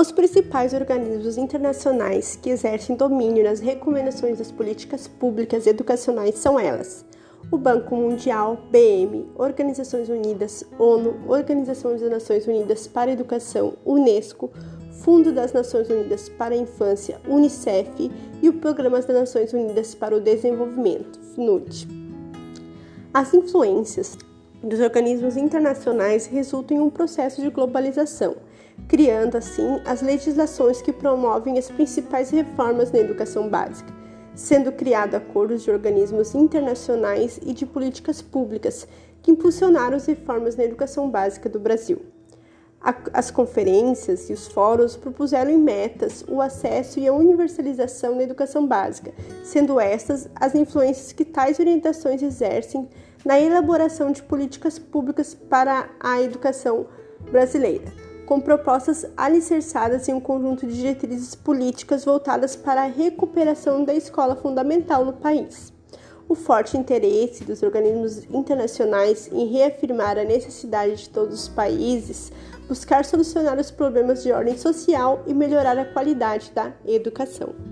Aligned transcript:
Os 0.00 0.10
principais 0.10 0.72
organismos 0.72 1.36
internacionais 1.36 2.34
que 2.34 2.48
exercem 2.48 2.96
domínio 2.96 3.44
nas 3.44 3.60
recomendações 3.60 4.38
das 4.38 4.50
políticas 4.50 5.06
públicas 5.06 5.66
educacionais 5.66 6.38
são 6.38 6.58
elas: 6.58 7.04
o 7.50 7.58
Banco 7.58 7.94
Mundial, 7.94 8.56
BM, 8.70 9.26
Organizações 9.36 10.08
Unidas, 10.08 10.64
ONU, 10.78 11.20
Organização 11.28 11.90
das 11.90 12.10
Nações 12.10 12.46
Unidas 12.46 12.86
para 12.86 13.10
a 13.10 13.12
Educação, 13.12 13.74
UNESCO, 13.84 14.50
Fundo 15.02 15.32
das 15.32 15.52
Nações 15.52 15.90
Unidas 15.90 16.30
para 16.30 16.54
a 16.54 16.58
Infância, 16.58 17.20
Unicef 17.28 18.10
e 18.40 18.48
o 18.48 18.54
Programa 18.54 19.02
das 19.02 19.14
Nações 19.14 19.52
Unidas 19.52 19.94
para 19.94 20.16
o 20.16 20.20
Desenvolvimento, 20.20 21.20
FNUD. 21.34 21.86
As 23.12 23.34
influências 23.34 24.16
dos 24.62 24.80
organismos 24.80 25.36
internacionais 25.36 26.24
resultam 26.24 26.78
em 26.78 26.80
um 26.80 26.88
processo 26.88 27.42
de 27.42 27.50
globalização, 27.50 28.36
criando 28.88 29.36
assim 29.36 29.80
as 29.84 30.02
legislações 30.02 30.82
que 30.82 30.92
promovem 30.92 31.58
as 31.58 31.70
principais 31.70 32.30
reformas 32.30 32.90
na 32.90 32.98
educação 32.98 33.48
básica, 33.48 33.92
sendo 34.34 34.72
criado 34.72 35.14
acordos 35.14 35.62
de 35.62 35.70
organismos 35.70 36.34
internacionais 36.34 37.38
e 37.42 37.52
de 37.52 37.66
políticas 37.66 38.20
públicas 38.22 38.86
que 39.22 39.30
impulsionaram 39.30 39.96
as 39.96 40.06
reformas 40.06 40.56
na 40.56 40.64
educação 40.64 41.10
básica 41.10 41.48
do 41.48 41.60
Brasil. 41.60 42.00
As 43.12 43.30
conferências 43.30 44.30
e 44.30 44.32
os 44.32 44.48
fóruns 44.48 44.96
propuseram 44.96 45.50
em 45.50 45.58
metas 45.58 46.24
o 46.26 46.40
acesso 46.40 46.98
e 46.98 47.06
a 47.06 47.12
universalização 47.12 48.16
da 48.16 48.22
educação 48.22 48.66
básica, 48.66 49.12
sendo 49.44 49.78
estas 49.78 50.30
as 50.34 50.54
influências 50.54 51.12
que 51.12 51.26
tais 51.26 51.60
orientações 51.60 52.22
exercem 52.22 52.88
na 53.22 53.38
elaboração 53.38 54.10
de 54.10 54.22
políticas 54.22 54.78
públicas 54.78 55.34
para 55.34 55.90
a 56.00 56.22
educação 56.22 56.86
brasileira, 57.30 57.84
com 58.30 58.40
propostas 58.40 59.04
alicerçadas 59.16 60.08
em 60.08 60.14
um 60.14 60.20
conjunto 60.20 60.64
de 60.64 60.76
diretrizes 60.76 61.34
políticas 61.34 62.04
voltadas 62.04 62.54
para 62.54 62.82
a 62.82 62.86
recuperação 62.86 63.84
da 63.84 63.92
escola 63.92 64.36
fundamental 64.36 65.04
no 65.04 65.14
país 65.14 65.72
o 66.28 66.36
forte 66.36 66.76
interesse 66.76 67.42
dos 67.42 67.60
organismos 67.60 68.22
internacionais 68.32 69.28
em 69.32 69.46
reafirmar 69.48 70.16
a 70.16 70.22
necessidade 70.22 70.94
de 70.94 71.08
todos 71.10 71.40
os 71.40 71.48
países 71.48 72.30
buscar 72.68 73.04
solucionar 73.04 73.58
os 73.58 73.72
problemas 73.72 74.22
de 74.22 74.30
ordem 74.30 74.56
social 74.56 75.24
e 75.26 75.34
melhorar 75.34 75.76
a 75.76 75.84
qualidade 75.84 76.52
da 76.54 76.72
educação. 76.86 77.69